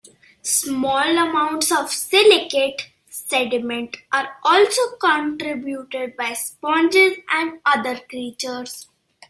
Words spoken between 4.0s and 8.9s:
are also contributed by sponges and other creatures.